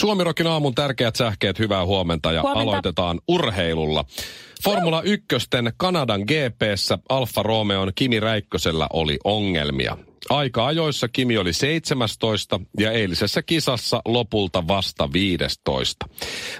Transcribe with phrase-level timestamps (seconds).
[0.00, 2.70] Suomirokin aamun tärkeät sähkeet, hyvää huomenta ja Huomenta.
[2.70, 4.04] aloitetaan urheilulla.
[4.64, 5.26] Formula 1
[5.76, 9.96] Kanadan GPssä Alfa Romeon Kimi Räikkösellä oli ongelmia.
[10.30, 16.06] Aika ajoissa Kimi oli 17 ja eilisessä kisassa lopulta vasta 15.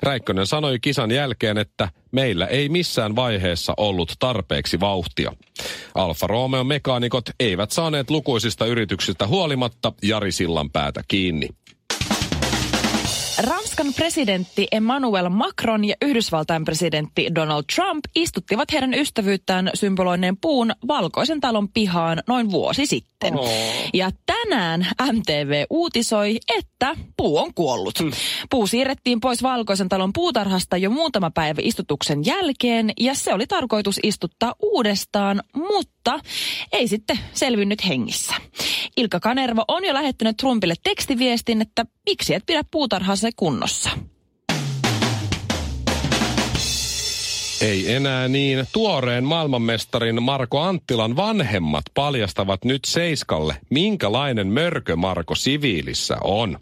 [0.03, 5.33] Räikkönen sanoi kisan jälkeen, että meillä ei missään vaiheessa ollut tarpeeksi vauhtia.
[5.95, 11.49] Alfa Romeo mekaanikot eivät saaneet lukuisista yrityksistä huolimatta Jari Sillan päätä kiinni.
[13.41, 21.41] Ranskan presidentti Emmanuel Macron ja Yhdysvaltain presidentti Donald Trump istuttivat heidän ystävyyttään symboloineen puun valkoisen
[21.41, 23.39] talon pihaan noin vuosi sitten.
[23.39, 23.51] Oh.
[23.95, 27.99] Ja tänään MTV uutisoi, että puu on kuollut.
[28.51, 34.01] Puu siirrettiin pois valkoisen talon puutarhasta jo muutama päivä istutuksen jälkeen ja se oli tarkoitus
[34.03, 36.21] istuttaa uudestaan, mutta
[36.73, 38.35] ei sitten selvinnyt hengissä.
[38.97, 42.65] Ilkka Kanerva on jo lähettänyt Trumpille tekstiviestin, että miksi et pidä
[43.37, 43.91] puutarhansa kunnossa.
[47.61, 48.67] Ei enää niin.
[48.73, 56.59] Tuoreen maailmanmestarin Marko Anttilan vanhemmat paljastavat nyt Seiskalle, minkälainen mörkö Marko siviilissä on.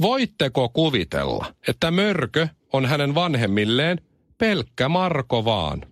[0.00, 4.00] Voitteko kuvitella, että mörkö on hänen vanhemmilleen
[4.38, 5.82] pelkkä Marko vaan?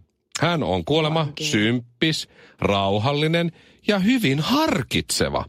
[0.41, 1.51] Hän on kuulemma Oikein.
[1.51, 2.29] symppis,
[2.61, 3.53] rauhallinen
[3.89, 5.45] ja hyvin harkitseva.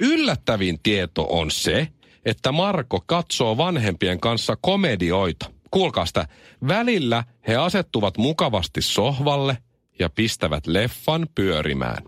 [0.00, 1.88] Yllättävin tieto on se,
[2.24, 5.50] että Marko katsoo vanhempien kanssa komedioita.
[5.70, 6.28] Kuulkaa sitä.
[6.68, 9.58] Välillä he asettuvat mukavasti sohvalle
[9.98, 12.02] ja pistävät leffan pyörimään.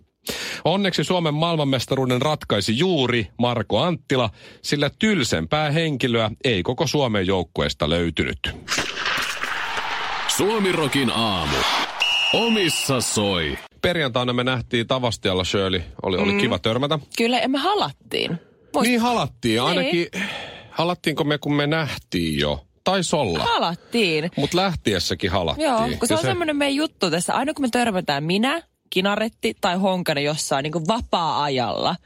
[0.65, 4.31] Onneksi Suomen maailmanmestaruuden ratkaisi juuri Marko Anttila,
[4.63, 8.39] sillä tylsempää henkilöä ei koko Suomen joukkueesta löytynyt.
[10.37, 11.57] Suomirokin aamu.
[12.33, 13.59] Omissa soi.
[13.83, 15.83] Perjantaina me nähtiin Tavastialla Shirley.
[16.03, 16.99] Oli, oli kiva törmätä.
[17.17, 18.39] Kyllä, emme halattiin.
[18.77, 19.63] Muist- Niin halattiin.
[19.63, 20.07] Ainakin
[20.71, 22.67] halattiinko me, kun me nähtiin jo.
[22.85, 23.39] Taisi olla.
[23.39, 24.31] Halattiin.
[24.37, 25.69] Mutta lähtiessäkin halattiin.
[25.69, 27.35] Joo, kun se Kyllä on semmoinen meidän juttu tässä.
[27.35, 31.97] Aina kun me törmätään minä, Kinaretti tai Honkanen jossain niin vapaa-ajalla,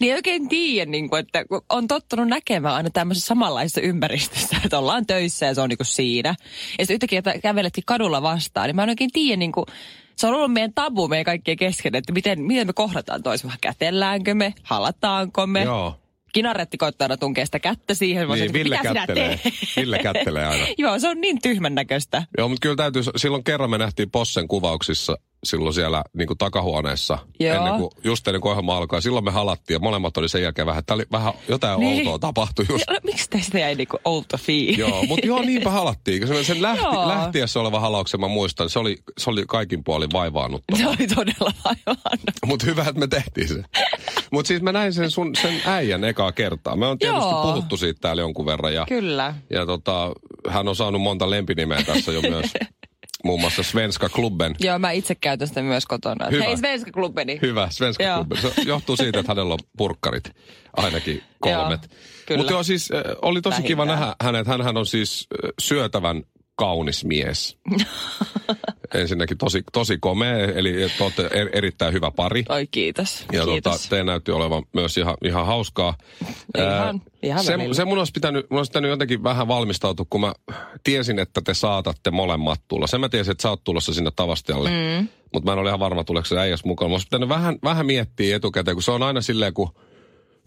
[0.00, 4.78] niin ei oikein tiedä, niin kuin, että on tottunut näkemään aina tämmöisessä samanlaisessa ympäristössä, että
[4.78, 6.34] ollaan töissä ja se on niin kuin siinä.
[6.78, 9.66] Ja sitten yhtäkkiä että käveletkin kadulla vastaan, niin mä en oikein tiedä, niin kuin,
[10.16, 13.54] se on ollut meidän tabu meidän kaikkien kesken, että miten, miten me kohdataan toisemme.
[13.60, 15.62] Kätelläänkö me, halataanko me.
[15.62, 15.96] Joo.
[16.36, 18.28] Kinaretti koittaa aina tunkea sitä kättä siihen.
[18.28, 19.40] Mä Niin, sanoin, Ville mitä sinä kättelee.
[19.42, 19.54] teet?
[19.76, 20.66] Ville kättelee aina.
[20.78, 22.22] Joo, se on niin tyhmän näköistä.
[22.38, 27.18] Joo, mutta kyllä täytyy, silloin kerran me nähtiin Possen kuvauksissa silloin siellä niin kuin takahuoneessa,
[27.40, 27.56] Joo.
[27.56, 29.02] ennen kuin, just ennen kuin ohjelma alkoi.
[29.02, 31.98] Silloin me halattiin ja molemmat oli sen jälkeen vähän, tää oli vähän jotain Niin.
[32.08, 32.84] outoa tapahtui just.
[32.90, 34.78] No, miksi teistä jäi niinku outo fiilis?
[34.78, 36.26] Joo, mutta joo, niinpä halattiin.
[36.28, 37.08] Sen, sen lähti, Joo.
[37.08, 40.78] lähtiessä oleva halauksen mä muistan, se oli, se oli kaikin puolin vaivaannuttava.
[40.78, 42.30] Se oli todella vaivannut.
[42.46, 43.62] Mutta hyvä, että me tehtiin se.
[44.30, 46.76] Mutta siis mä näin sen sun sen äijän ekaa kertaa.
[46.76, 47.42] Me on tietysti Joo.
[47.42, 48.74] puhuttu siitä täällä jonkun verran.
[48.74, 49.34] Ja, Kyllä.
[49.50, 50.12] ja tota,
[50.48, 52.46] hän on saanut monta lempinimeä tässä jo myös.
[53.26, 54.54] Muun muassa Svenska Klubben.
[54.60, 56.26] Joo, mä itse käytän sitä myös kotona.
[56.30, 56.44] Hyvä.
[56.44, 57.38] Hei Svenska klubbeni.
[57.42, 58.16] Hyvä, Svenska Joo.
[58.16, 58.38] Klubben.
[58.38, 60.24] Se johtuu siitä, että hänellä on purkkarit.
[60.76, 61.90] Ainakin kolmet.
[62.36, 64.00] Mutta joo, siis äh, oli tosi kiva Vähintään.
[64.00, 64.46] nähdä hänet.
[64.46, 66.22] Hänhän on siis äh, syötävän
[66.56, 67.58] kaunis mies.
[68.94, 72.44] Ensinnäkin tosi, tosi komea, eli te olette er, erittäin hyvä pari.
[72.48, 73.24] Oi kiitos.
[73.32, 73.88] Ja tota, kiitos.
[73.88, 75.94] te näytti olevan myös ihan, ihan hauskaa.
[76.58, 77.74] Ihan- Ää, ihan se, välillä.
[77.74, 80.32] se mun olisi, pitänyt, mun olisi pitänyt jotenkin vähän valmistautua, kun mä
[80.84, 82.86] tiesin, että te saatatte molemmat tulla.
[82.86, 84.70] Sen mä tiesin, että sä oot tulossa sinne Tavastialle.
[84.70, 85.08] Mm.
[85.32, 86.90] Mutta mä en ole ihan varma, tuleeko se äijäs mukaan.
[86.90, 89.70] Mä olisi pitänyt vähän, vähän miettiä etukäteen, kun se on aina silleen, kun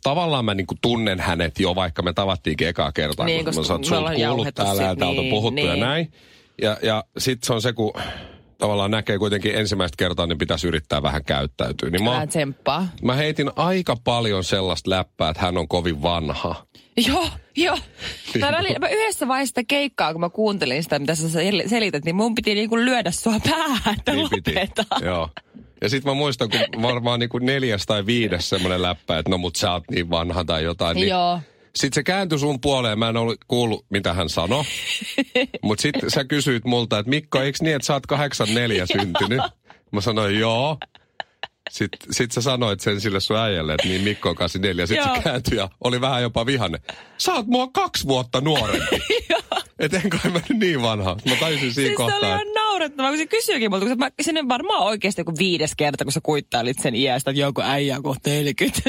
[0.03, 3.25] tavallaan mä niinku tunnen hänet jo, vaikka me tavattiinkin ekaa kertaa.
[3.25, 5.71] Niin, kun koska mä me sulta ollaan kuullut täällä ja täältä on niin, puhuttu ja
[5.73, 5.79] niin.
[5.79, 6.11] näin.
[6.61, 7.93] Ja, ja sitten se on se, kun
[8.57, 11.89] tavallaan näkee kuitenkin ensimmäistä kertaa, niin pitäisi yrittää vähän käyttäytyä.
[11.89, 12.87] Niin mä, tsemppaa.
[13.01, 16.65] Mä heitin aika paljon sellaista läppää, että hän on kovin vanha.
[17.07, 17.77] Joo, joo.
[18.39, 22.05] Mä, välillä, mä yhdessä vaiheessa sitä keikkaa, kun mä kuuntelin sitä, mitä sä sel- selität,
[22.05, 24.53] niin mun piti niinku lyödä sua päähän, että Niin piti.
[24.55, 24.85] lopeta.
[25.01, 25.29] Joo.
[25.81, 29.37] Ja sitten mä muistan, kun varmaan niin kuin neljäs tai viides semmoinen läppä, että no
[29.37, 30.95] mut sä oot niin vanha tai jotain.
[30.95, 31.39] Niin Joo.
[31.75, 34.63] Sitten se kääntyi sun puoleen, mä en ollut kuullut, mitä hän sanoi.
[35.63, 39.41] Mutta sitten sä kysyit multa, että Mikko, eikö niin, että sä oot 84 syntynyt?
[39.91, 40.77] Mä sanoin, joo.
[41.69, 44.85] Sitten sit sä sanoit sen sille sun äijälle, että niin Mikko on 84.
[44.87, 46.77] Sitten se kääntyi ja oli vähän jopa vihanne.
[47.17, 48.95] Sä oot mua kaksi vuotta nuorempi.
[49.79, 51.17] Et en kai mä niin vanha.
[51.29, 52.17] Mä tajusin siinä Siis se kohtaa.
[52.17, 56.03] oli ihan naurettavaa, kun se kysyykin multa, kun mä, sinne varmaan oikeasti joku viides kerta,
[56.05, 58.81] kun sä kuittailit sen iästä, että joku äijä on kohta 40.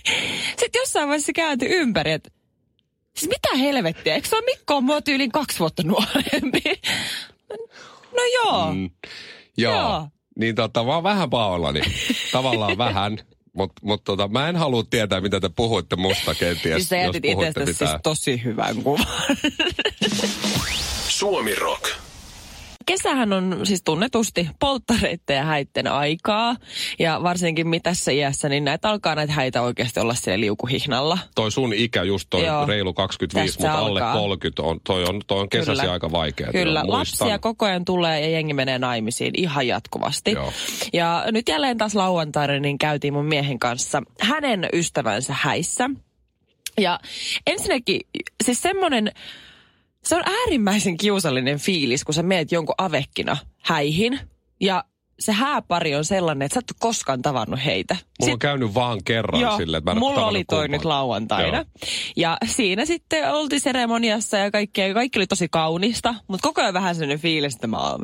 [0.60, 2.30] Sitten jossain vaiheessa se kääntyi ympäri, että
[3.16, 6.62] siis mitä helvettiä, eikö se ole Mikko on mua tyyliin kaksi vuotta nuorempi?
[8.12, 8.74] No joo.
[8.74, 8.90] Mm,
[9.56, 9.74] joo.
[9.74, 10.08] Joo.
[10.38, 11.80] Niin tota, mä oon vähän pahoillani.
[12.32, 13.18] Tavallaan vähän.
[13.52, 17.06] Mutta mut tota, mä en halua tietää, mitä te puhuitte musta kenties, Siis sä jos
[17.06, 19.06] jätit puhuitte itsestäsi siis tosi hyvän kuvan.
[21.08, 22.07] Suomi Rock.
[22.88, 26.56] Kesähän on siis tunnetusti polttareitten ja häitten aikaa.
[26.98, 31.18] Ja varsinkin mitässä iässä, niin näitä alkaa näitä häitä oikeasti olla siellä liukuhihnalla.
[31.34, 32.66] Toi sun ikä just toi Joo.
[32.66, 34.14] reilu 25, Tästä mutta alle alkaa.
[34.20, 35.92] 30 on, toi on, toi on kesäsi Kyllä.
[35.92, 36.52] aika vaikea.
[36.52, 36.98] Kyllä, Muistan.
[36.98, 40.32] lapsia koko ajan tulee ja jengi menee naimisiin ihan jatkuvasti.
[40.32, 40.52] Joo.
[40.92, 45.90] Ja nyt jälleen taas lauantaina niin käytiin mun miehen kanssa hänen ystävänsä häissä.
[46.80, 47.00] Ja
[47.46, 48.00] ensinnäkin
[48.44, 49.12] siis semmoinen,
[50.04, 54.20] se on äärimmäisen kiusallinen fiilis, kun sä meet jonkun avekkina häihin
[54.60, 54.84] ja
[55.18, 57.96] se hääpari on sellainen, että sä et ole koskaan tavannut heitä.
[58.20, 60.70] Mulla on käynyt vaan kerran Joo, silleen, että mä en mulla oli toi kumpaan.
[60.70, 61.56] nyt lauantaina.
[61.56, 61.64] Joo.
[62.16, 66.94] Ja siinä sitten oltiin seremoniassa ja kaikkea, kaikki oli tosi kaunista, mutta koko ajan vähän
[66.94, 68.00] sellainen fiilis, että mä oon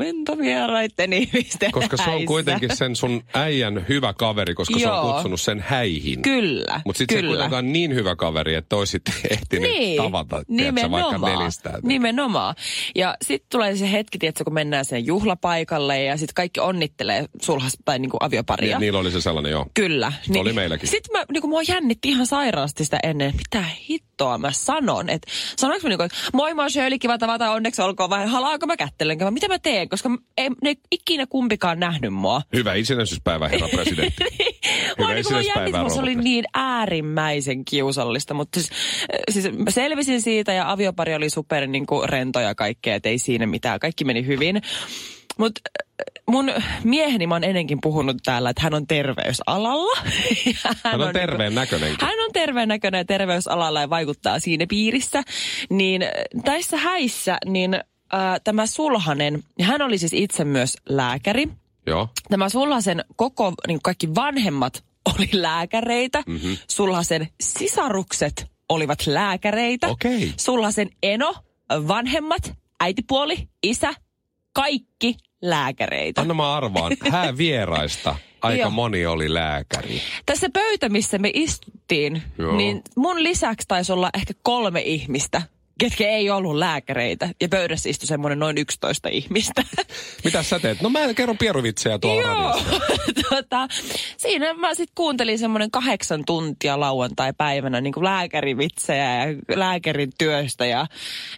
[1.13, 2.27] ihmisten Koska se on häissä.
[2.27, 5.13] kuitenkin sen sun äijän hyvä kaveri, koska se on Joo.
[5.13, 6.23] kutsunut sen häihin.
[6.23, 11.19] Kyllä, Mutta sitten se kuitenkaan niin hyvä kaveri, että oisit ehtinyt niin, tavata tiedätkö, vaikka
[11.19, 11.81] nelistään.
[11.83, 12.55] Nimenomaan.
[12.95, 17.04] Ja sitten tulee se hetki, tiedätkö, kun mennään sen juhlapaikalle ja sitten kaikki onnittelee
[17.43, 18.79] sulhas tai niinku avioparia.
[18.79, 19.67] Niin, niillä oli se sellainen, joo.
[19.75, 20.13] Kyllä.
[20.37, 20.89] Oli meilläkin.
[20.89, 25.11] Sitten mä, niin mua jännitti ihan sairaasti sitä ennen, mitä hittoa mä sanon.
[25.11, 28.27] Että sanoinko mä niin kuin, että moi mä oon Shirley, kiva tavata, onneksi olkoon, vai
[28.27, 32.43] halaanko mä kättelenkö, mitä mä teen, koska ei ne ikinä kumpikaan nähnyt mua.
[32.53, 34.25] Hyvä itsenäisyyspäivä, herra presidentti.
[34.99, 38.73] Mua Hyvä niin kuin jännitti, se oli niin äärimmäisen kiusallista, mutta siis,
[39.03, 43.19] äh, siis selvisin siitä ja aviopari oli super niin kuin rento ja kaikkea, että ei
[43.19, 44.63] siinä mitään, kaikki meni hyvin.
[45.39, 45.61] Mutta
[46.31, 46.53] mun
[46.85, 50.01] mieheni, mä oon ennenkin puhunut täällä, että hän on terveysalalla.
[50.47, 51.99] Ja Hän on niinku- terveen näköinenkin.
[52.07, 55.23] hän on terveen näköinen ja terveysalalla ja vaikuttaa siinä piirissä.
[55.71, 56.09] Niin äh,
[56.47, 57.81] näissä häissä, niin äh,
[58.45, 61.49] tämä Sulhanen, hän oli siis itse myös lääkäri.
[61.87, 62.09] Joo.
[62.31, 64.85] Tämä Sulhasen koko, niin kaikki vanhemmat
[65.17, 66.23] oli lääkäreitä.
[66.27, 66.33] Mhm.
[66.37, 66.57] Mm-hmm.
[66.71, 69.89] Sulhasen sisarukset olivat lääkäreitä.
[69.89, 70.33] Okei.
[70.37, 71.35] Sulhasen eno,
[71.89, 73.95] vanhemmat, äitipuoli, isä,
[74.53, 75.17] kaikki
[75.51, 76.21] lääkäreitä.
[76.21, 78.71] Anna mä arvaan, häävieraista aika Joo.
[78.71, 80.03] moni oli lääkäri.
[80.27, 82.57] Tässä pöytä, missä me istuttiin, Joo.
[82.57, 85.43] niin mun lisäksi taisi olla ehkä kolme ihmistä,
[85.79, 87.29] ketkä ei ollut lääkäreitä.
[87.41, 89.63] Ja pöydässä istui semmoinen noin 11 ihmistä.
[90.25, 90.83] Mitä sä teet?
[90.83, 92.61] No mä kerron pieruvitsejä tuolla Joo.
[93.31, 93.69] tota,
[94.17, 100.67] siinä mä sitten kuuntelin semmoinen kahdeksan tuntia lauantai-päivänä niin kuin lääkärivitsejä ja lääkärin työstä.
[100.67, 100.87] Ja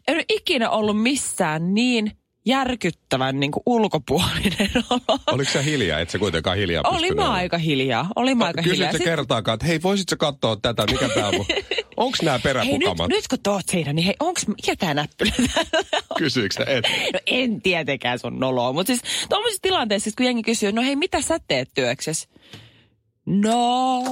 [0.09, 2.13] en ole ikinä ollut missään niin
[2.47, 5.19] järkyttävän niin kuin ulkopuolinen olo.
[5.33, 6.01] Oliko se hiljaa?
[6.01, 7.33] Et sä kuitenkaan hiljaa Oli mä olemaan?
[7.33, 8.09] aika hiljaa.
[8.17, 8.77] Oli mä aika hiljaa.
[8.77, 11.35] Kysytkö Sit- kertaakaan, että hei, voisit sä katsoa tätä, mikä tää on?
[11.97, 13.09] Onks nää Hei, nyt, peräpukamat?
[13.09, 15.33] nyt kun toot siinä, niin hei, onks, mikä tää näppylä?
[16.19, 16.85] Kysyykö et?
[17.13, 20.97] No en tietenkään sun noloa, mutta siis tuommoisissa tilanteissa, siis kun jengi kysyy, no hei,
[20.97, 22.29] mitä sä teet työksessä?
[23.27, 24.03] No,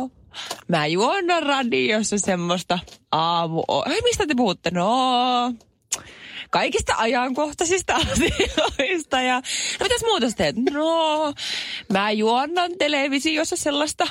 [0.69, 2.79] mä juon radiossa semmoista
[3.13, 3.63] aamu...
[3.89, 4.71] Hei, mistä te puhutte?
[4.71, 5.53] No,
[6.55, 9.21] kaikista ajankohtaisista asioista.
[9.21, 9.35] Ja,
[9.81, 10.57] no mitäs muuta teet?
[10.57, 11.33] No,
[11.93, 14.07] mä juonnan televisiossa sellaista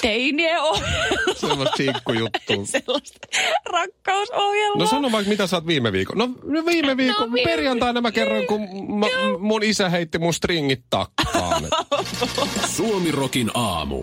[0.00, 1.34] teinien ohjelmaa.
[1.40, 2.56] Semmoista siikkujuttua.
[2.66, 3.18] sellaista
[3.64, 4.78] rakkausohjelmaa.
[4.84, 6.18] No sano vaikka, mitä sä oot viime viikon.
[6.18, 8.60] No, no viime viikon, No, viime- perjantaina mä kerron, kun
[8.98, 9.06] mä,
[9.38, 11.62] mun isä heitti mun stringit takkaan.
[12.76, 14.02] Suomi Rokin aamu.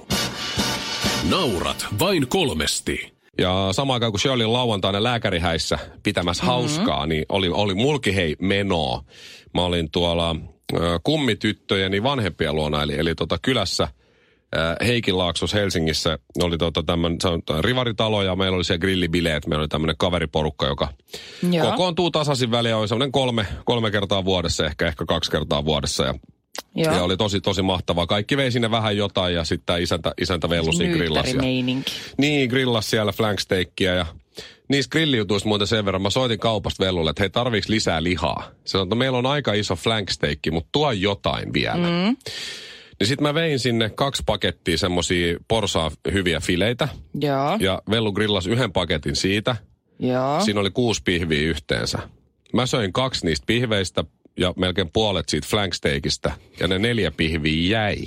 [1.29, 3.16] Naurat vain kolmesti.
[3.37, 6.53] Ja samaan aikaan kun Shirley oli lauantaina lääkärihäissä pitämässä mm-hmm.
[6.53, 9.03] hauskaa, niin oli, oli mulki hei menoa.
[9.53, 10.35] Mä olin tuolla
[10.73, 13.87] ö, kummityttöjeni vanhempien luona, eli, eli tota kylässä
[14.55, 19.47] ö, Heikinlaaksossa Helsingissä oli tota tämmönen, on rivaritalo ja meillä oli siellä grillibileet.
[19.47, 20.87] Meillä oli tämmöinen kaveriporukka, joka
[21.51, 21.71] Joo.
[21.71, 22.77] kokoontuu tasaisin väliä.
[22.77, 26.05] Oli semmoinen kolme, kolme kertaa vuodessa, ehkä, ehkä kaksi kertaa vuodessa.
[26.05, 26.13] Ja
[26.75, 26.93] Joo.
[26.95, 28.07] Ja oli tosi, tosi mahtavaa.
[28.07, 31.35] Kaikki vei sinne vähän jotain ja sitten isäntä, isäntä vellu siinä grillasi.
[31.35, 31.41] ja-.
[32.17, 34.05] Niin, grillas siellä flanksteikkiä ja
[34.69, 36.01] niistä grillijutuista muuten sen verran.
[36.01, 38.51] Mä soitin kaupasta vellulle, että hei, tarviiks lisää lihaa?
[38.65, 41.75] Se sanoi, että meillä on aika iso flanksteikki, mutta tuo jotain vielä.
[41.87, 42.17] Mm.
[42.99, 46.87] Niin sit mä vein sinne kaksi pakettia semmosia porsaa hyviä fileitä.
[47.21, 49.55] Joo, Ja Vellu grillas yhden paketin siitä.
[49.99, 50.41] joo.
[50.41, 51.99] Siinä oli kuusi pihviä yhteensä.
[52.53, 54.03] Mä söin kaksi niistä pihveistä
[54.37, 56.31] ja melkein puolet siitä flanksteikistä.
[56.59, 57.97] Ja ne neljä pihviä jäi.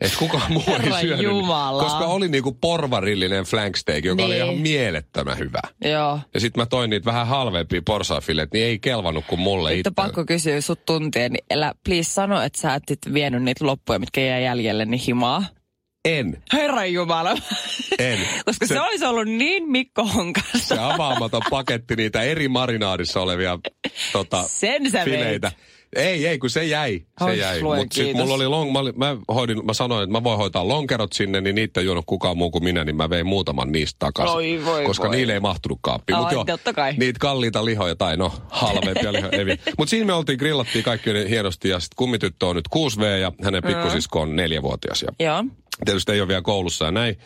[0.00, 1.24] Että kukaan muu ei syönyt.
[1.24, 1.82] Jumala.
[1.82, 4.44] Koska oli niinku porvarillinen flank steak, joka oli Niin.
[4.44, 5.60] ihan mielettömän hyvä.
[5.84, 6.20] Joo.
[6.34, 9.90] Ja sitten mä toin niitä vähän halvempia porsafilet, niin ei kelvannut kuin mulle itse.
[9.96, 14.20] pakko kysyä sut tuntien, niin älä please sano, että sä et vienyt niitä loppuja, mitkä
[14.20, 15.44] jäi jäljelle, niin himaa.
[16.04, 17.36] En, Herran Jumala.
[17.98, 18.18] en.
[18.46, 20.58] Koska se, se olisi ollut niin Mikko Honkasta.
[20.58, 23.58] se avaamaton paketti niitä eri marinaadissa olevia
[24.12, 25.52] tota, Sen sä fileitä.
[25.96, 27.02] Ei, ei, kun se jäi.
[27.24, 27.62] Se jäi.
[27.62, 31.12] Mutta sitten mulla oli long, mä, mä, hoidin, mä sanoin, että mä voin hoitaa lonkerot
[31.12, 34.36] sinne, niin niitä ei juonut kukaan muu kuin minä, niin mä vein muutaman niistä takaisin.
[34.36, 35.16] Oi, voi, koska voi.
[35.16, 36.16] niille ei mahtunut kaappiin.
[36.16, 36.94] Ai, Mut joo, totta kai.
[36.96, 39.56] Niitä kalliita lihoja, tai no, halvempia lihoja.
[39.78, 43.62] Mutta siinä me oltiin, grillattiin kaikki hienosti, ja sitten kummityttö on nyt 6V, ja hänen
[43.62, 45.02] pikkusisko on neljävuotias.
[45.02, 45.44] Ja Joo.
[45.84, 47.18] tietysti ei ole vielä koulussa ja näin.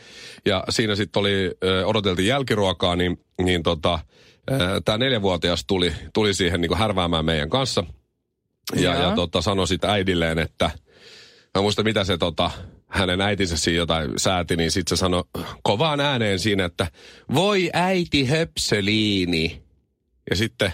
[0.47, 3.99] Ja siinä sitten oli, ö, odoteltiin jälkiruokaa, niin, niin tota,
[4.85, 7.85] tämä neljävuotias tuli, tuli siihen niin härväämään meidän kanssa.
[8.77, 10.71] Ja, ja tota, sanoi sitten äidilleen, että,
[11.55, 12.51] mä muista mitä se tota,
[12.89, 15.25] hänen äitinsä siinä jotain sääti, niin sitten se sanoi
[15.63, 16.87] kovaan ääneen siinä, että
[17.35, 19.63] voi äiti höpsöliini.
[20.31, 20.73] Ja sitten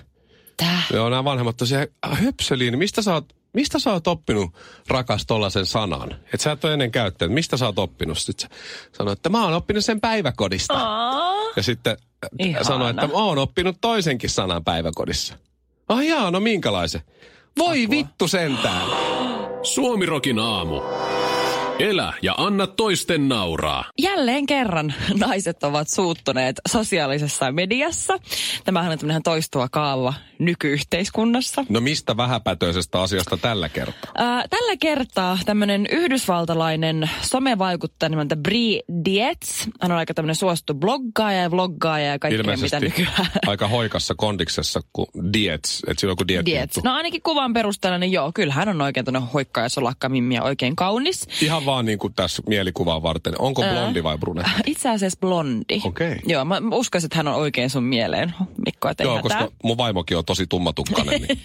[0.57, 0.83] Tää.
[0.93, 4.50] Joo, nämä vanhemmat tosiaan, "Ah, höpsöliini, mistä sä oot, mistä sä oot oppinut
[4.88, 6.12] rakas tollasen sanan?
[6.12, 8.19] Että sä et ole ennen käyttänyt, mistä sä oot oppinut?
[8.19, 8.57] Sitten se
[8.97, 10.75] sanoi, että mä oon oppinut sen päiväkodista.
[10.75, 11.35] Aa.
[11.57, 12.65] Ja sitten äh, Ihana.
[12.65, 15.35] sanoi, että mä oon oppinut toisenkin sanan päiväkodissa.
[15.88, 17.00] Ah jaa, no minkälaisen?
[17.59, 17.91] Voi Apua.
[17.97, 18.88] vittu sentään.
[19.62, 20.81] Suomirokin aamu.
[21.78, 23.85] Elä ja anna toisten nauraa.
[24.02, 24.94] Jälleen kerran
[25.26, 28.18] naiset ovat suuttuneet sosiaalisessa mediassa.
[28.64, 31.64] Tämähän on tämmöinen toistuva kaava nykyyhteiskunnassa.
[31.68, 34.12] No mistä vähäpätöisestä asiasta tällä kertaa?
[34.14, 39.66] Ää, tällä kertaa tämmöinen yhdysvaltalainen somevaikuttaja nimeltä Brie Dietz.
[39.80, 43.30] Hän on aika tämmöinen suosittu bloggaaja ja vloggaaja ja kaikkea mitä Ilmeisesti nykyään.
[43.47, 46.76] aika hoikassa kondiksessa kuin diets, että silloin kun diet Dietz.
[46.85, 50.35] No ainakin kuvan perusteella, niin joo, kyllä hän on oikein tuonne hoikka ja solakka mimmi
[50.35, 51.28] ja oikein kaunis.
[51.42, 53.41] Ihan vaan niin kuin tässä mielikuvaa varten.
[53.41, 54.51] Onko blondi vai brunetti?
[54.67, 55.81] Itse asiassa blondi.
[55.85, 56.17] Okei.
[56.27, 58.35] Joo, mä uskoisin, että hän on oikein sun mieleen,
[58.67, 59.39] Mikko, että Joo, hätää.
[59.39, 61.21] koska mun vaimokin on tosi tummatukkainen.
[61.23, 61.39] Niin.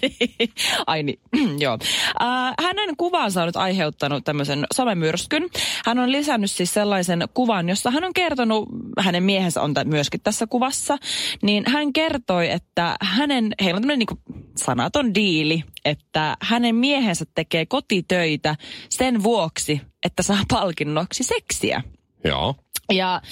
[0.86, 1.20] Ai niin,
[1.64, 1.78] joo.
[2.22, 5.48] Äh, hänen kuvansa on nyt aiheuttanut tämmöisen somemyrskyn.
[5.86, 10.20] Hän on lisännyt siis sellaisen kuvan, jossa hän on kertonut, hänen miehensä on tä- myöskin
[10.20, 10.98] tässä kuvassa,
[11.42, 17.66] niin hän kertoi, että hänen, heillä on tämmöinen niin sanaton diili, että hänen miehensä tekee
[17.66, 18.56] kotitöitä
[18.90, 21.82] sen vuoksi, että saa palkinnoksi seksiä.
[22.24, 22.54] Joo.
[22.92, 23.22] Ja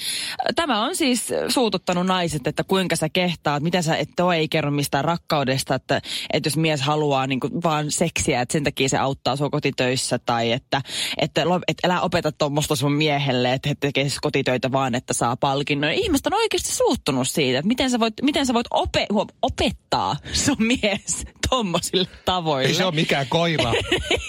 [0.55, 4.71] tämä on siis suututtanut naiset, että kuinka sä kehtaat, mitä sä et toi ei kerro
[4.71, 6.01] mistään rakkaudesta, että,
[6.33, 10.19] että jos mies haluaa niin kuin vaan seksiä, että sen takia se auttaa sua kotitöissä
[10.19, 10.81] tai että,
[11.17, 15.37] että, että älä opeta tuommoista sun miehelle, että he tekee siis kotitöitä vaan, että saa
[15.37, 15.91] palkinnon.
[15.91, 19.07] Ihmiset on oikeasti suuttunut siitä, että miten sä voit, miten sä voit ope,
[19.41, 22.67] opettaa sun mies tommosille tavoille.
[22.67, 23.73] Ei se ole mikään koira,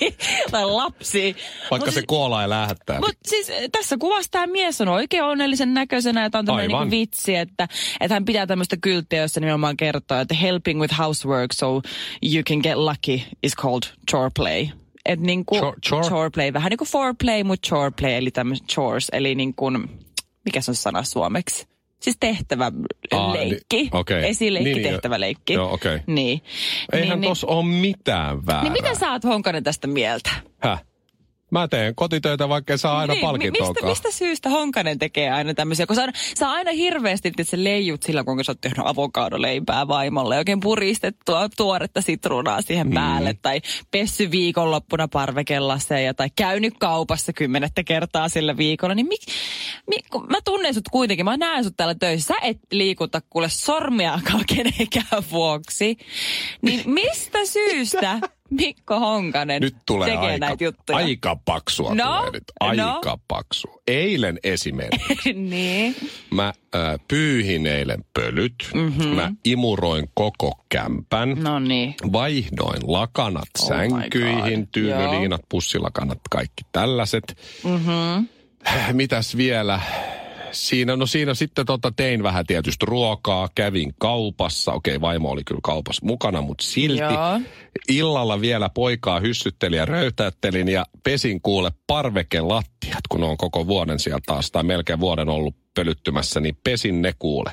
[0.50, 1.36] tai lapsi.
[1.70, 3.00] vaikka Mut se kuolaa ja lähettää.
[3.00, 6.90] mutta siis eh, tässä kuvassa tämä mies on oikein onnellisen näköisenä, että on tämmöinen niinku
[6.90, 7.68] vitsi, että,
[8.00, 11.66] että hän pitää tämmöistä kylttiä, jossa nimenomaan kertoo, että helping with housework so
[12.22, 14.66] you can get lucky is called chore play.
[15.06, 16.08] Et niinku, Chore- chore?
[16.08, 19.88] chore play, vähän niin kuin foreplay, mutta chore play, eli tämmöiset chores, eli niin kuin,
[20.44, 21.66] mikä se on sana suomeksi?
[22.02, 22.72] Siis tehtävä
[23.12, 23.76] Aa, leikki.
[23.76, 24.28] niin, okei.
[24.28, 25.52] Esileikki, Niin, niin, tehtävä leikki.
[25.52, 25.98] joo, okei.
[26.06, 26.40] Niin.
[26.92, 28.62] Eihän niin, tossa ole mitään väärää.
[28.62, 30.30] niin, niin mitä sä oot Honkanen tästä mieltä?
[30.58, 30.82] Häh?
[31.54, 33.74] Mä teen kotitöitä, vaikka saa aina Niin, palkintoakaan.
[33.74, 35.86] mistä, mistä syystä Honkanen tekee aina tämmöisiä?
[35.86, 39.88] Kun sä, aina- sä aina hirveästi että sä leijut sillä, kun sä oot tehnyt avokadoleipää
[39.88, 40.38] vaimolle.
[40.38, 42.94] Oikein puristettua tuoretta sitruunaa siihen Mm.
[42.94, 43.34] päälle.
[43.42, 46.14] Tai pessy viikonloppuna parvekellaseja.
[46.14, 48.94] Tai käynyt kaupassa kymmenettä kertaa sillä viikolla.
[48.94, 49.20] Niin mik,
[49.86, 51.24] mik, kun mä tunnen sut kuitenkin.
[51.24, 52.34] Mä näen sut täällä töissä.
[52.34, 55.96] Sä et liikuta kuule sormiakaan kenenkään vuoksi.
[56.62, 58.18] Niin mistä syystä
[58.56, 60.96] Mikko Honkanen Nyt tulee tekee aika, näitä juttuja?
[60.98, 62.44] aika paksua No, tulee nyt.
[62.60, 63.16] Aika no.
[63.28, 63.68] paksu.
[63.86, 65.96] Eilen esimerkiksi niin.
[66.30, 68.54] mä äh, pyyhin eilen pölyt.
[68.74, 69.06] Mm-hmm.
[69.06, 71.34] Mä imuroin koko kämpän.
[71.42, 71.94] No niin.
[72.12, 77.36] Vaihdoin lakanat Oh sänkyihin, tyynyliinat, pussilakanat, kaikki tällaiset.
[77.64, 78.28] Mm-hmm.
[78.92, 79.80] Mitäs vielä?
[80.54, 84.72] Siinä, no siinä sitten tota, tein vähän tietysti ruokaa, kävin kaupassa.
[84.72, 87.02] Okei, vaimo oli kyllä kaupassa mukana, mutta silti.
[87.02, 87.40] Joo.
[87.88, 94.22] Illalla vielä poikaa hyssyttelin ja röytäyttelin ja pesin kuule parvekelattiat, kun on koko vuoden sieltä
[94.26, 97.52] taas, tai melkein vuoden ollut pölyttymässä, niin pesin ne kuule.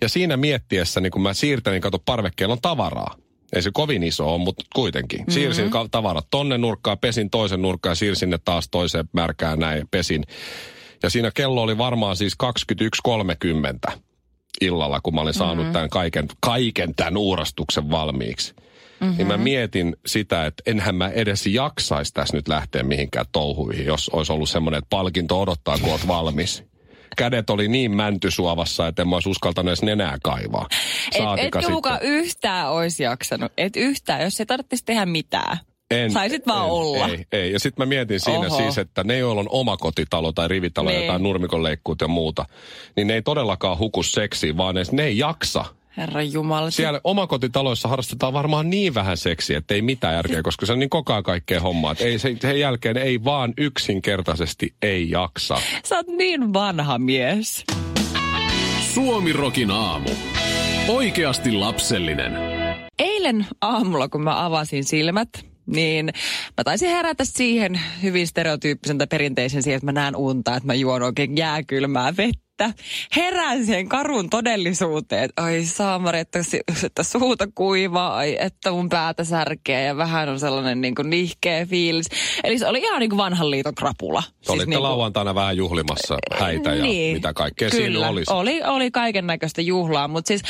[0.00, 3.16] Ja siinä miettiessä, niin kun mä siirtelin, kato parvekkeella on tavaraa.
[3.52, 5.20] Ei se kovin iso ole, mutta kuitenkin.
[5.20, 5.32] Mm-hmm.
[5.32, 9.86] Siirsin tavarat tonne nurkkaan, pesin toisen nurkkaan ja siirsin ne taas toiseen märkään näin ja
[9.90, 10.24] pesin.
[11.02, 12.36] Ja siinä kello oli varmaan siis
[13.90, 13.98] 21.30
[14.60, 15.72] illalla, kun mä olin saanut mm-hmm.
[15.72, 18.54] tämän kaiken, kaiken tämän uurastuksen valmiiksi.
[19.00, 19.16] mm-hmm.
[19.16, 24.08] niin mä mietin sitä, että enhän mä edes jaksaisi tässä nyt lähteä mihinkään touhuihin, jos
[24.08, 26.64] olisi ollut semmoinen, että palkinto odottaa, kun oot valmis.
[27.16, 30.66] Kädet oli niin mäntysuovassa, että en mä olisi uskaltanut edes nenää kaivaa.
[31.14, 33.52] Et, etkö mukaan yhtään olisi jaksanut.
[33.58, 35.58] Et yhtään, jos ei tarvitsisi tehdä mitään.
[35.92, 37.08] En, Saisit vaan en, olla.
[37.08, 37.52] Ei, ei.
[37.52, 38.56] Ja sitten mä mietin siinä Oho.
[38.56, 41.06] siis, että ne, joilla on omakotitalo tai rivitalo niin.
[41.06, 42.44] tai nurmikonleikkuut ja muuta,
[42.96, 45.64] niin ne ei todellakaan huku seksiin, vaan ne, ne ei jaksa.
[45.96, 46.70] Herra Jumala.
[46.70, 50.90] Siellä omakotitaloissa harrastetaan varmaan niin vähän seksiä, että ei mitään järkeä, koska se on niin
[50.90, 51.94] koko ajan kaikkea hommaa.
[52.00, 55.56] Ei, se, sen jälkeen ei vaan yksinkertaisesti ei jaksa.
[55.84, 57.64] Sä oot niin vanha mies.
[58.94, 60.08] Suomirokin aamu.
[60.88, 62.32] Oikeasti lapsellinen.
[62.98, 65.28] Eilen aamulla, kun mä avasin silmät,
[65.66, 66.06] niin
[66.56, 70.74] mä taisin herätä siihen hyvin stereotyyppisen tai perinteisen siihen, että mä näen unta, että mä
[70.74, 72.84] juon oikein jääkylmää vettä että
[73.16, 76.38] herään siihen karun todellisuuteen, että ai saamari, että,
[76.84, 81.66] että suuta kuivaa, ai, että mun päätä särkee ja vähän on sellainen niin kuin nihkeä
[81.66, 82.06] fiilis.
[82.44, 84.22] Eli se oli ihan niin kuin vanhan liiton krapula.
[84.22, 88.32] Siis Olitte niin kuin, lauantaina vähän juhlimassa häitä ja niin, mitä kaikkea kyllä, siinä olisi.
[88.32, 90.42] Oli, oli kaiken näköistä juhlaa, mutta siis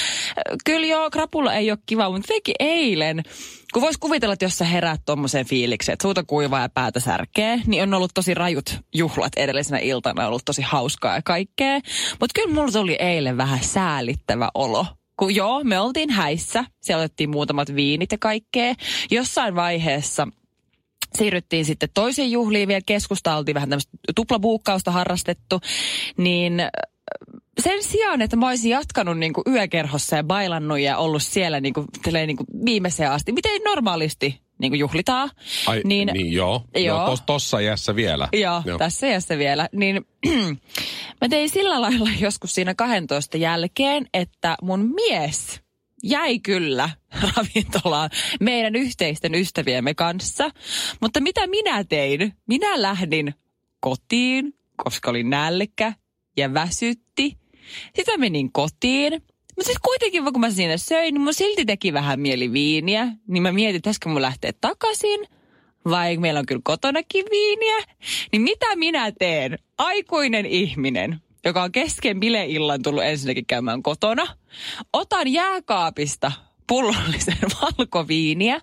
[0.65, 3.23] kyllä joo, krapula ei ole kiva, mutta teki eilen
[3.73, 7.61] kun vois kuvitella, että jos sä heräät tuommoiseen fiilikseen, että suuta kuivaa ja päätä särkee,
[7.67, 11.75] niin on ollut tosi rajut juhlat edellisenä iltana, on ollut tosi hauskaa ja kaikkea.
[12.21, 14.87] Mutta kyllä mulla oli eilen vähän säälittävä olo.
[15.17, 18.75] Kun joo, me oltiin häissä, siellä otettiin muutamat viinit ja kaikkea.
[19.11, 20.29] Jossain vaiheessa
[21.15, 25.61] siirryttiin sitten toiseen juhliin vielä keskusteltiin vähän tämmöistä tuplabuukkausta harrastettu,
[26.17, 26.63] niin
[27.61, 31.75] sen sijaan, että mä olisin jatkanut niin kuin yökerhossa ja bailannut ja ollut siellä niin
[31.75, 31.87] kuin,
[32.27, 35.31] niin kuin viimeiseen asti, miten normaalisti niin kuin juhlitaan.
[35.67, 36.99] Ai, niin, niin joo, joo.
[36.99, 38.29] No, tos, tossa iässä vielä.
[38.33, 38.79] Joo, joo.
[38.79, 39.69] tässä iässä vielä.
[39.73, 40.07] Niin
[41.21, 45.61] mä tein sillä lailla joskus siinä 12 jälkeen, että mun mies
[46.03, 46.91] jäi kyllä
[47.37, 50.51] ravintolaan meidän yhteisten ystäviemme kanssa.
[51.01, 52.33] Mutta mitä minä tein?
[52.49, 53.35] Minä lähdin
[53.81, 55.93] kotiin, koska oli nälkä
[56.37, 57.42] ja väsytti.
[57.97, 59.13] Sitten menin kotiin.
[59.57, 63.09] Mutta sitten kuitenkin, kun mä siinä söin, niin mun silti teki vähän mieli viiniä.
[63.29, 65.21] Niin mä mietin, että mun lähteä takaisin.
[65.85, 67.77] Vai meillä on kyllä kotonakin viiniä.
[68.33, 69.59] Niin mitä minä teen?
[69.79, 74.27] Aikuinen ihminen, joka on kesken bileillan tullut ensinnäkin käymään kotona.
[74.93, 76.33] Otan jääkaapista
[76.67, 78.61] pullollisen valkoviiniä.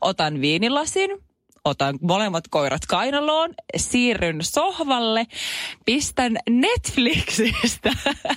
[0.00, 1.10] Otan viinilasin,
[1.66, 5.26] otan molemmat koirat kainaloon, siirryn sohvalle,
[5.84, 7.90] pistän Netflixistä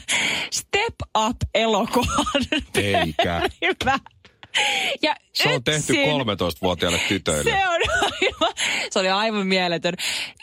[0.59, 2.45] Step Up-elokuvan.
[2.75, 3.41] Eikä.
[5.01, 7.51] Ja se on tehty 13-vuotiaille tytöille.
[7.51, 8.53] Se, on aivan,
[8.89, 9.93] se oli aivan mieletön.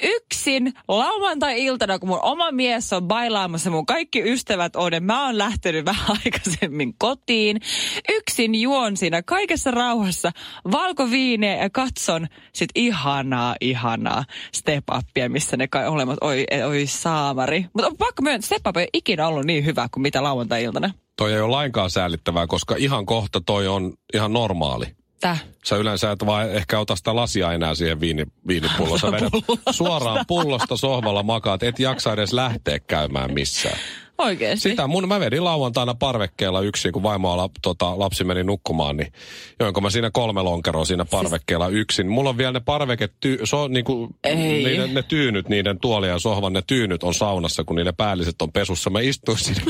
[0.02, 5.84] Yksin lauantai-iltana, kun mun oma mies on bailaamassa, mun kaikki ystävät on, mä oon lähtenyt
[5.84, 7.60] vähän aikaisemmin kotiin.
[8.08, 10.32] Yksin juon siinä kaikessa rauhassa
[10.72, 14.24] valkoviineä ja katson sit ihanaa, ihanaa
[14.54, 17.66] step upia, missä ne kai olemat, oi, oi saamari.
[17.72, 21.40] Mutta pakko myöntää, step up ei ikinä ollut niin hyvä kuin mitä lauantai-iltana toi ei
[21.40, 24.86] ole lainkaan säällittävää, koska ihan kohta toi on ihan normaali.
[25.20, 25.44] Täh?
[25.64, 29.00] Sä yleensä et vaan ehkä ota sitä lasia enää siihen viini, viinipulloon.
[29.00, 29.32] Sä vedät
[29.70, 33.78] suoraan pullosta sohvalla makaat, et jaksa edes lähteä käymään missään.
[34.18, 34.68] Oikeesti?
[34.68, 39.12] Sitä mun, mä vedin lauantaina parvekkeella yksin, kun vaimo la, tota, lapsi meni nukkumaan, niin
[39.60, 41.80] joinko mä siinä kolme lonkeroa siinä parvekkeella siis...
[41.80, 42.08] yksin.
[42.08, 46.52] Mulla on vielä ne parveket, ty, so, niinku, niiden, ne tyynyt, niiden tuolia ja sohvan,
[46.52, 48.90] ne tyynyt on saunassa, kun niiden päälliset on pesussa.
[48.90, 49.62] Mä istuin siinä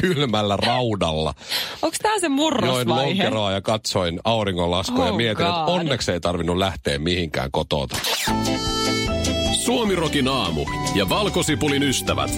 [0.00, 1.34] kylmällä raudalla.
[1.82, 2.84] Onko tämä se murrosvaihe?
[2.84, 5.54] Join lonkeroa ja katsoin auringonlaskua oh ja mietin, God.
[5.58, 7.96] että onneksi ei tarvinnut lähteä mihinkään kotota.
[9.64, 12.30] Suomirokin aamu ja valkosipulin ystävät.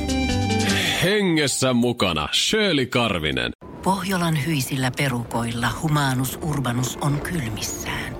[1.02, 3.52] Hengessä mukana Shirley Karvinen.
[3.82, 8.16] Pohjolan hyisillä perukoilla humanus urbanus on kylmissään.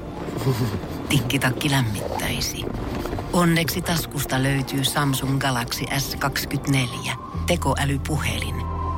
[1.08, 2.64] Tikkitakki lämmittäisi.
[3.32, 7.10] Onneksi taskusta löytyy Samsung Galaxy S24
[7.46, 8.54] tekoälypuhelin–